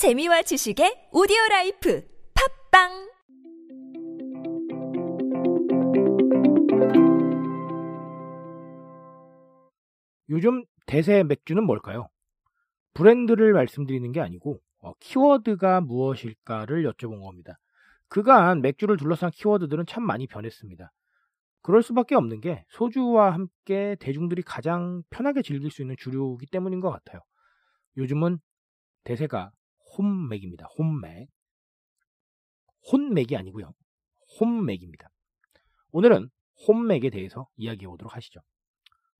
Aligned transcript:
재미와 0.00 0.40
지식의 0.40 1.10
오디오 1.12 1.36
라이프 1.50 2.02
팟빵 2.70 2.88
요즘 10.30 10.64
대세 10.86 11.22
맥주는 11.22 11.62
뭘까요? 11.62 12.08
브랜드를 12.94 13.52
말씀드리는 13.52 14.10
게 14.12 14.22
아니고 14.22 14.58
어, 14.78 14.94
키워드가 15.00 15.82
무엇일까를 15.82 16.90
여쭤본 16.90 17.22
겁니다. 17.22 17.58
그간 18.08 18.62
맥주를 18.62 18.96
둘러싼 18.96 19.30
키워드들은 19.30 19.84
참 19.84 20.02
많이 20.02 20.26
변했습니다. 20.26 20.90
그럴 21.60 21.82
수밖에 21.82 22.14
없는 22.14 22.40
게 22.40 22.64
소주와 22.68 23.34
함께 23.34 23.98
대중들이 24.00 24.40
가장 24.40 25.02
편하게 25.10 25.42
즐길 25.42 25.70
수 25.70 25.82
있는 25.82 25.94
주류이기 25.98 26.46
때문인 26.46 26.80
것 26.80 26.90
같아요. 26.90 27.20
요즘은 27.98 28.38
대세가 29.04 29.52
홈맥입니다. 29.96 30.66
홈맥. 30.78 31.28
혼맥이 32.92 33.36
아니고요. 33.36 33.72
홈맥입니다. 34.40 35.10
오늘은 35.92 36.30
홈맥에 36.66 37.10
대해서 37.10 37.48
이야기해 37.56 37.88
보도록 37.88 38.14
하시죠. 38.14 38.40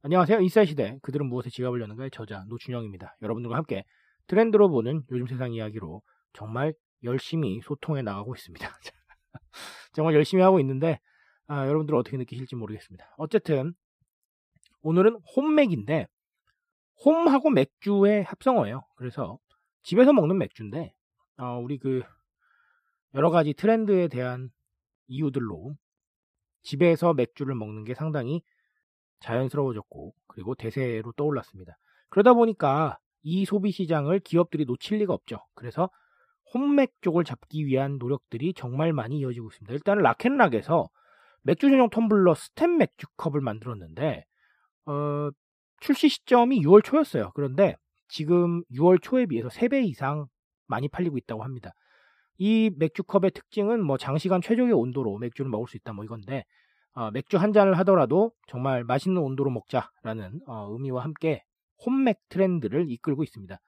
안녕하세요. 0.02 0.40
인사이 0.40 0.66
시대 0.66 0.98
그들은 1.02 1.26
무엇에 1.26 1.50
지갑을 1.50 1.80
여는가의 1.80 2.10
저자 2.10 2.44
노준영입니다. 2.48 3.16
여러분들과 3.22 3.56
함께 3.56 3.84
트렌드로 4.28 4.70
보는 4.70 5.02
요즘 5.10 5.26
세상 5.26 5.52
이야기로 5.52 6.02
정말 6.32 6.72
열심히 7.02 7.60
소통해 7.62 8.02
나가고 8.02 8.34
있습니다. 8.34 8.66
정말 9.92 10.14
열심히 10.14 10.42
하고 10.42 10.60
있는데 10.60 11.00
아, 11.48 11.66
여러분들 11.66 11.94
어떻게 11.96 12.16
느끼실지 12.16 12.54
모르겠습니다. 12.56 13.14
어쨌든 13.18 13.74
오늘은 14.82 15.18
홈맥인데 15.36 16.06
홈하고 17.04 17.50
맥주의 17.50 18.22
합성어예요. 18.24 18.82
그래서 18.96 19.38
집에서 19.82 20.12
먹는 20.12 20.38
맥주인데 20.38 20.94
어, 21.38 21.58
우리 21.58 21.78
그 21.78 22.02
여러 23.14 23.30
가지 23.30 23.54
트렌드에 23.54 24.08
대한 24.08 24.50
이유들로 25.08 25.76
집에서 26.62 27.14
맥주를 27.14 27.54
먹는 27.54 27.84
게 27.84 27.94
상당히 27.94 28.42
자연스러워졌고 29.20 30.14
그리고 30.26 30.54
대세로 30.54 31.12
떠올랐습니다. 31.12 31.76
그러다 32.08 32.34
보니까 32.34 32.98
이 33.22 33.44
소비 33.44 33.70
시장을 33.70 34.20
기업들이 34.20 34.64
놓칠 34.64 34.98
리가 34.98 35.12
없죠. 35.12 35.38
그래서 35.54 35.90
홈맥 36.54 37.00
쪽을 37.00 37.24
잡기 37.24 37.66
위한 37.66 37.98
노력들이 37.98 38.54
정말 38.54 38.92
많이 38.92 39.18
이어지고 39.18 39.48
있습니다. 39.48 39.72
일단 39.72 39.98
락앤락에서 39.98 40.88
맥주 41.42 41.70
전용 41.70 41.88
텀블러 41.88 42.34
스템 42.34 42.76
맥주컵을 42.78 43.40
만들었는데 43.40 44.24
어, 44.86 45.30
출시 45.80 46.08
시점이 46.08 46.60
6월 46.62 46.84
초였어요. 46.84 47.32
그런데 47.34 47.76
지금 48.10 48.62
6월 48.72 49.00
초에 49.00 49.26
비해서 49.26 49.48
3배 49.48 49.84
이상 49.86 50.26
많이 50.66 50.88
팔리고 50.88 51.16
있다고 51.18 51.42
합니다. 51.42 51.72
이 52.38 52.70
맥주컵의 52.76 53.32
특징은 53.32 53.84
뭐 53.84 53.98
장시간 53.98 54.40
최적의 54.40 54.72
온도로 54.72 55.18
맥주를 55.18 55.50
먹을 55.50 55.66
수 55.68 55.76
있다 55.76 55.92
뭐 55.92 56.04
이건데 56.04 56.44
어, 56.92 57.10
맥주 57.10 57.36
한 57.36 57.52
잔을 57.52 57.78
하더라도 57.78 58.32
정말 58.48 58.84
맛있는 58.84 59.20
온도로 59.20 59.50
먹자라는 59.50 60.40
어, 60.46 60.68
의미와 60.72 61.04
함께 61.04 61.44
홈맥 61.84 62.18
트렌드를 62.28 62.90
이끌고 62.90 63.22
있습니다. 63.22 63.58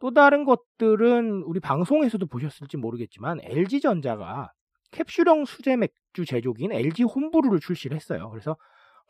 또 0.00 0.12
다른 0.12 0.44
것들은 0.44 1.42
우리 1.44 1.60
방송에서도 1.60 2.26
보셨을지 2.26 2.76
모르겠지만 2.76 3.40
LG전자가 3.42 4.52
캡슐형 4.90 5.44
수제 5.44 5.76
맥주 5.76 6.24
제조기인 6.26 6.72
LG 6.72 7.04
홈브루를 7.04 7.60
출시를 7.60 7.96
했어요. 7.96 8.28
그래서 8.30 8.56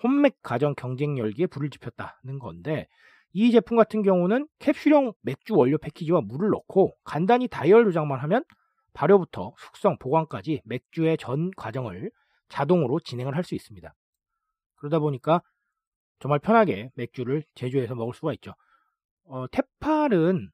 홈맥 0.02 0.36
가정 0.42 0.74
경쟁 0.74 1.18
열기에 1.18 1.46
불을 1.46 1.70
지폈다는 1.70 2.38
건데 2.38 2.88
이 3.34 3.50
제품 3.50 3.76
같은 3.76 4.02
경우는 4.02 4.46
캡슐형 4.60 5.12
맥주 5.22 5.54
원료 5.56 5.76
패키지와 5.76 6.20
물을 6.20 6.50
넣고 6.50 6.92
간단히 7.02 7.48
다이얼 7.48 7.84
조작만 7.84 8.20
하면 8.20 8.44
발효부터 8.94 9.54
숙성, 9.58 9.98
보관까지 9.98 10.62
맥주의 10.64 11.16
전 11.18 11.50
과정을 11.56 12.12
자동으로 12.48 13.00
진행을 13.00 13.34
할 13.34 13.42
수 13.42 13.56
있습니다. 13.56 13.92
그러다 14.76 15.00
보니까 15.00 15.42
정말 16.20 16.38
편하게 16.38 16.90
맥주를 16.94 17.42
제조해서 17.56 17.96
먹을 17.96 18.14
수가 18.14 18.32
있죠. 18.34 18.54
어, 19.24 19.46
테팔은 19.50 20.50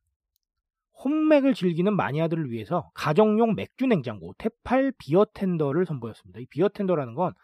홈맥을 1.04 1.52
즐기는 1.52 1.94
마니아들을 1.94 2.50
위해서 2.50 2.90
가정용 2.94 3.54
맥주 3.56 3.86
냉장고 3.86 4.32
테팔 4.38 4.94
비어 4.98 5.26
텐더를 5.34 5.84
선보였습니다. 5.84 6.40
이 6.40 6.46
비어 6.46 6.68
텐더라는 6.68 7.14
건 7.14 7.34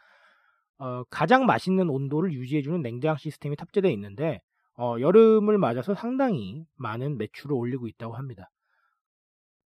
어, 0.79 1.05
가장 1.11 1.45
맛있는 1.45 1.91
온도를 1.91 2.33
유지해주는 2.33 2.81
냉장 2.81 3.17
시스템이 3.19 3.57
탑재되어 3.57 3.91
있는데 3.93 4.41
어, 4.79 4.97
여름을 5.01 5.59
맞아서 5.59 5.95
상당히 5.95 6.67
많은 6.77 7.19
매출을 7.19 7.55
올리고 7.55 7.89
있다고 7.89 8.15
합니다. 8.17 8.51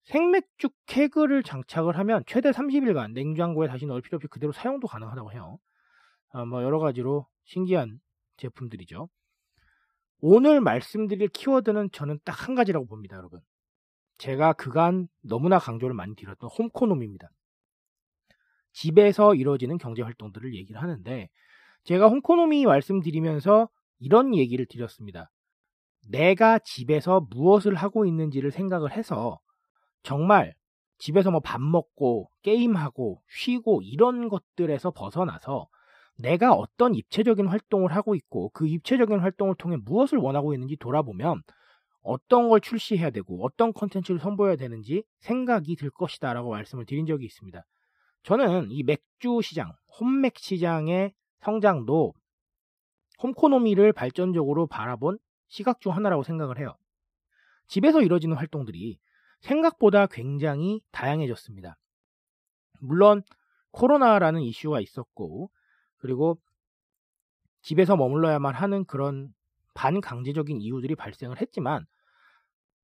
생맥주 0.05 0.69
케그를 0.85 1.43
장착을 1.43 1.97
하면 1.97 2.23
최대 2.27 2.51
30일간 2.51 3.13
냉장고에 3.13 3.67
다시 3.67 3.85
넣을 3.85 4.01
필요 4.01 4.17
없이 4.17 4.27
그대로 4.27 4.51
사용도 4.51 4.87
가능하다고 4.87 5.31
해요. 5.33 5.59
어, 6.29 6.45
뭐 6.45 6.63
여러 6.63 6.79
가지로 6.79 7.27
신기한 7.45 7.99
제품들이죠. 8.37 9.09
오늘 10.19 10.61
말씀드릴 10.61 11.29
키워드는 11.29 11.89
저는 11.91 12.19
딱 12.23 12.47
한 12.47 12.55
가지라고 12.55 12.85
봅니다, 12.87 13.15
여러분. 13.17 13.39
제가 14.17 14.53
그간 14.53 15.07
너무나 15.21 15.59
강조를 15.59 15.95
많이 15.95 16.15
드렸던 16.15 16.49
홈코노미입니다. 16.49 17.29
집에서 18.73 19.35
이루어지는 19.35 19.77
경제 19.77 20.01
활동들을 20.01 20.53
얘기를 20.55 20.81
하는데 20.81 21.29
제가 21.83 22.07
홈코노미 22.07 22.65
말씀드리면서 22.65 23.69
이런 23.99 24.35
얘기를 24.35 24.65
드렸습니다. 24.65 25.31
내가 26.09 26.59
집에서 26.59 27.21
무엇을 27.31 27.75
하고 27.75 28.05
있는지를 28.05 28.51
생각을 28.51 28.91
해서 28.91 29.39
정말 30.03 30.53
집에서 30.97 31.31
뭐 31.31 31.41
밥 31.41 31.61
먹고 31.61 32.29
게임하고 32.43 33.21
쉬고 33.27 33.81
이런 33.81 34.29
것들에서 34.29 34.91
벗어나서 34.91 35.67
내가 36.17 36.53
어떤 36.53 36.95
입체적인 36.95 37.47
활동을 37.47 37.93
하고 37.93 38.15
있고 38.15 38.49
그 38.49 38.67
입체적인 38.67 39.19
활동을 39.19 39.55
통해 39.55 39.77
무엇을 39.83 40.17
원하고 40.17 40.53
있는지 40.53 40.77
돌아보면 40.77 41.41
어떤 42.01 42.49
걸 42.49 42.61
출시해야 42.61 43.09
되고 43.09 43.43
어떤 43.43 43.73
컨텐츠를 43.73 44.19
선보여야 44.19 44.55
되는지 44.55 45.03
생각이 45.19 45.75
들 45.75 45.89
것이다 45.89 46.33
라고 46.33 46.51
말씀을 46.51 46.85
드린 46.85 47.05
적이 47.05 47.25
있습니다. 47.25 47.63
저는 48.23 48.71
이 48.71 48.83
맥주 48.83 49.41
시장, 49.41 49.73
홈맥 49.99 50.37
시장의 50.37 51.13
성장도 51.41 52.13
홈코노미를 53.25 53.91
발전적으로 53.91 54.67
바라본 54.67 55.17
시각 55.47 55.81
중 55.81 55.93
하나라고 55.93 56.23
생각을 56.23 56.59
해요. 56.59 56.75
집에서 57.67 58.01
이루어지는 58.01 58.37
활동들이 58.37 58.99
생각보다 59.39 60.05
굉장히 60.05 60.81
다양해졌습니다. 60.91 61.77
물론 62.79 63.23
코로나라는 63.71 64.41
이슈가 64.41 64.79
있었고 64.79 65.49
그리고 65.97 66.39
집에서 67.61 67.95
머물러야만 67.95 68.53
하는 68.53 68.85
그런 68.85 69.33
반강제적인 69.73 70.61
이유들이 70.61 70.95
발생을 70.95 71.41
했지만 71.41 71.85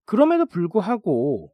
그럼에도 0.06 0.46
불구하고 0.48 1.54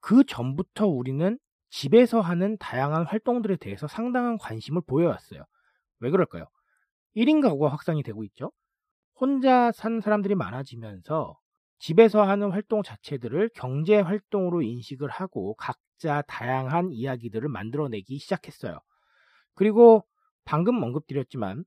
그 0.00 0.24
전부터 0.24 0.86
우리는 0.86 1.38
집에서 1.68 2.20
하는 2.20 2.56
다양한 2.58 3.04
활동들에 3.04 3.56
대해서 3.56 3.86
상당한 3.86 4.38
관심을 4.38 4.82
보여왔어요. 4.86 5.44
왜 6.00 6.10
그럴까요? 6.10 6.46
1인 7.14 7.40
가구가 7.40 7.68
확산이 7.68 8.02
되고 8.02 8.24
있죠. 8.24 8.52
혼자 9.14 9.70
산 9.72 10.00
사람들이 10.00 10.34
많아지면서 10.34 11.38
집에서 11.78 12.22
하는 12.22 12.50
활동 12.50 12.82
자체들을 12.82 13.50
경제 13.54 14.00
활동으로 14.00 14.62
인식을 14.62 15.08
하고 15.08 15.54
각자 15.54 16.22
다양한 16.22 16.90
이야기들을 16.90 17.48
만들어내기 17.48 18.18
시작했어요. 18.18 18.80
그리고 19.54 20.04
방금 20.44 20.82
언급드렸지만 20.82 21.64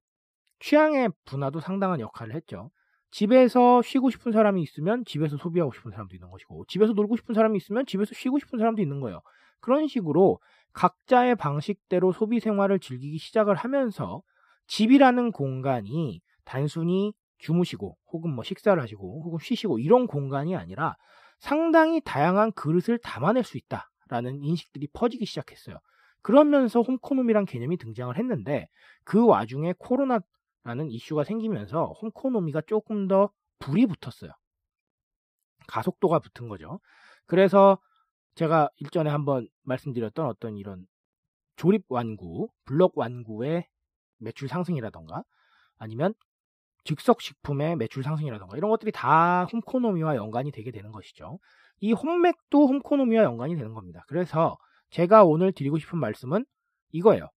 취향의 0.59 1.09
분화도 1.25 1.59
상당한 1.59 1.99
역할을 1.99 2.33
했죠. 2.35 2.71
집에서 3.11 3.81
쉬고 3.81 4.09
싶은 4.09 4.31
사람이 4.31 4.61
있으면 4.61 5.03
집에서 5.05 5.37
소비하고 5.37 5.71
싶은 5.71 5.91
사람도 5.91 6.15
있는 6.15 6.29
것이고 6.29 6.65
집에서 6.67 6.93
놀고 6.93 7.15
싶은 7.17 7.33
사람이 7.35 7.57
있으면 7.57 7.85
집에서 7.85 8.13
쉬고 8.13 8.39
싶은 8.39 8.59
사람도 8.59 8.81
있는 8.81 8.99
거예요. 8.99 9.21
그런 9.59 9.87
식으로 9.87 10.39
각자의 10.73 11.35
방식대로 11.35 12.11
소비 12.11 12.39
생활을 12.39 12.79
즐기기 12.79 13.17
시작을 13.17 13.55
하면서 13.55 14.21
집이라는 14.67 15.31
공간이 15.31 16.21
단순히 16.45 17.13
주무시고 17.39 17.97
혹은 18.11 18.33
뭐 18.33 18.43
식사를 18.43 18.81
하시고 18.81 19.23
혹은 19.23 19.39
쉬시고 19.41 19.79
이런 19.79 20.07
공간이 20.07 20.55
아니라 20.55 20.95
상당히 21.39 22.01
다양한 22.01 22.51
그릇을 22.53 22.97
담아낼 22.97 23.43
수 23.43 23.57
있다라는 23.57 24.43
인식들이 24.43 24.87
퍼지기 24.93 25.25
시작했어요. 25.25 25.77
그러면서 26.21 26.81
홈코노미란 26.81 27.45
개념이 27.45 27.77
등장을 27.77 28.15
했는데 28.17 28.67
그 29.03 29.25
와중에 29.25 29.73
코로나라는 29.77 30.89
이슈가 30.89 31.23
생기면서 31.23 31.93
홈코노미가 32.01 32.61
조금 32.67 33.07
더 33.07 33.31
불이 33.59 33.85
붙었어요. 33.85 34.31
가속도가 35.67 36.19
붙은 36.19 36.47
거죠. 36.47 36.79
그래서 37.25 37.79
제가 38.35 38.69
일전에 38.77 39.09
한번 39.09 39.47
말씀드렸던 39.63 40.25
어떤 40.25 40.57
이런 40.57 40.85
조립 41.55 41.85
완구, 41.89 42.49
블록 42.65 42.97
완구의 42.97 43.67
매출 44.17 44.47
상승이라던가 44.47 45.23
아니면 45.77 46.13
즉석 46.83 47.21
식품의 47.21 47.75
매출 47.75 48.03
상승이라던가 48.03 48.55
이런 48.57 48.69
것들이 48.69 48.91
다 48.91 49.45
홈코노미와 49.51 50.15
연관이 50.15 50.51
되게 50.51 50.71
되는 50.71 50.91
것이죠. 50.91 51.39
이 51.79 51.91
홈맥도 51.91 52.67
홈코노미와 52.67 53.23
연관이 53.23 53.55
되는 53.55 53.73
겁니다. 53.73 54.03
그래서 54.07 54.57
제가 54.89 55.25
오늘 55.25 55.51
드리고 55.51 55.77
싶은 55.79 55.99
말씀은 55.99 56.45
이거예요. 56.91 57.29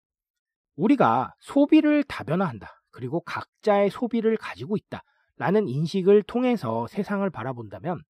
우리가 0.77 1.35
소비를 1.41 2.05
다변화한다. 2.05 2.81
그리고 2.91 3.21
각자의 3.21 3.91
소비를 3.91 4.37
가지고 4.37 4.76
있다. 4.76 5.03
라는 5.37 5.69
인식을 5.69 6.23
통해서 6.25 6.87
세상을 6.87 7.29
바라본다면 7.31 8.03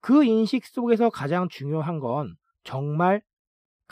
그 0.00 0.24
인식 0.24 0.66
속에서 0.66 1.10
가장 1.10 1.48
중요한 1.48 1.98
건 1.98 2.36
정말 2.62 3.22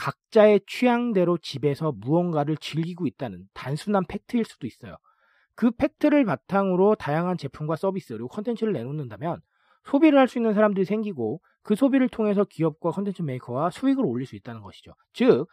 각자의 0.01 0.63
취향대로 0.67 1.37
집에서 1.39 1.93
무언가를 1.93 2.57
즐기고 2.57 3.07
있다는 3.07 3.45
단순한 3.53 4.05
팩트일 4.09 4.47
수도 4.47 4.67
있어요. 4.67 4.97
그 5.55 5.71
팩트를 5.71 6.25
바탕으로 6.25 6.95
다양한 6.95 7.37
제품과 7.37 7.77
서비스 7.77 8.15
그리고 8.15 8.29
컨텐츠를 8.29 8.73
내놓는다면 8.73 9.43
소비를 9.85 10.19
할 10.19 10.27
수 10.27 10.39
있는 10.39 10.55
사람들이 10.55 10.87
생기고 10.87 11.43
그 11.63 11.75
소비를 11.75 12.09
통해서 12.09 12.45
기업과 12.45 12.93
컨텐츠 12.93 13.21
메이커가 13.23 13.71
수익을 13.71 14.07
올릴 14.07 14.27
수 14.27 14.37
있다는 14.37 14.63
것이죠. 14.63 14.95
즉 15.13 15.47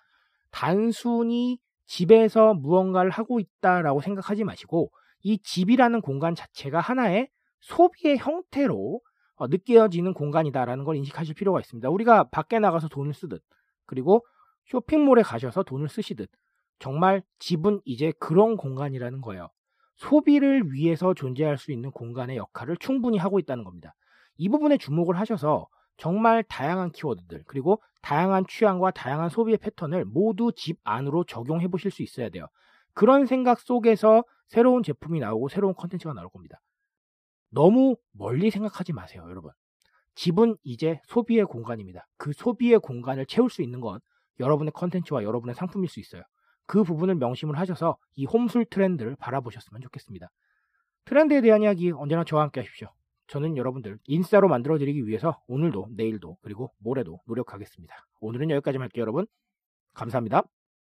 단순히 0.50 1.60
집에서 1.86 2.54
무언가를 2.54 3.12
하고 3.12 3.42
있다라고 3.42 4.00
생각하지 4.00 4.46
마시고 4.46 4.92
이 5.24 5.40
집이라는 5.40 6.00
공간 6.00 6.36
자체가 6.36 6.80
하나의 6.80 7.28
소비의 7.60 8.18
형태로 8.18 9.02
어, 9.36 9.48
느껴지는 9.48 10.14
공간이다라는 10.14 10.86
걸 10.86 10.96
인식하실 10.96 11.36
필요가 11.36 11.60
있습니다. 11.60 11.90
우리가 11.90 12.30
밖에 12.30 12.60
나가서 12.60 12.88
돈을 12.88 13.14
쓰듯 13.14 13.44
그리고 13.86 14.26
쇼핑몰에 14.68 15.22
가셔서 15.24 15.64
돈을 15.64 15.90
쓰시듯 15.90 16.30
정말 16.80 17.24
집은 17.40 17.82
이제 17.86 18.14
그런 18.20 18.58
공간이라는 18.58 19.22
거예요. 19.22 19.50
소비를 19.96 20.72
위해서 20.72 21.14
존재할 21.14 21.58
수 21.58 21.72
있는 21.72 21.92
공간의 21.92 22.38
역할을 22.38 22.78
충분히 22.78 23.18
하고 23.18 23.40
있다는 23.40 23.64
겁니다. 23.64 23.96
이 24.38 24.48
부분에 24.50 24.78
주목을 24.78 25.20
하셔서 25.20 25.68
정말 25.98 26.44
다양한 26.44 26.92
키워드들 26.92 27.44
그리고 27.48 27.82
다양한 28.04 28.46
취향과 28.48 28.92
다양한 28.92 29.30
소비의 29.30 29.58
패턴을 29.58 30.06
모두 30.06 30.52
집 30.56 30.80
안으로 30.84 31.24
적용해 31.24 31.68
보실 31.70 31.90
수 31.90 32.04
있어야 32.04 32.30
돼요. 32.30 32.48
그런 32.94 33.26
생각 33.26 33.60
속에서 33.60 34.24
새로운 34.48 34.84
제품이 34.84 35.20
나오고 35.20 35.50
새로운 35.50 35.74
컨텐츠가 35.74 36.14
나올 36.14 36.30
겁니다. 36.30 36.62
너무 37.50 37.96
멀리 38.12 38.52
생각하지 38.52 38.94
마세요, 38.94 39.26
여러분. 39.30 39.52
집은 40.14 40.58
이제 40.64 41.02
소비의 41.06 41.46
공간입니다. 41.46 42.08
그 42.18 42.34
소비의 42.34 42.80
공간을 42.80 43.26
채울 43.26 43.50
수 43.50 43.62
있는 43.62 43.82
건 43.82 44.00
여러분의 44.40 44.72
컨텐츠와 44.74 45.24
여러분의 45.24 45.56
상품일 45.56 45.90
수 45.90 46.00
있어요. 46.00 46.24
그 46.66 46.84
부분을 46.84 47.16
명심을 47.16 47.58
하셔서 47.58 47.98
이 48.16 48.26
홈술 48.26 48.66
트렌드를 48.66 49.16
바라보셨으면 49.16 49.82
좋겠습니다. 49.82 50.30
트렌드에 51.06 51.42
대한 51.42 51.64
이야기 51.64 51.92
언제나 51.92 52.24
저와 52.24 52.44
함께 52.44 52.60
하십시오. 52.60 52.90
저는 53.28 53.58
여러분들 53.58 54.00
인싸로 54.06 54.48
만들어드리기 54.48 55.08
위해서 55.08 55.42
오늘도 55.48 55.90
내일도 55.96 56.38
그리고 56.42 56.72
모레도 56.80 57.22
노력하겠습니다. 57.26 57.96
오늘은 58.22 58.50
여기까지 58.52 58.78
할게요 58.78 59.02
여러분. 59.02 59.26
감사합니다. 59.94 60.44